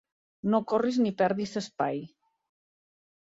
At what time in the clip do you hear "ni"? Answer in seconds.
1.01-1.11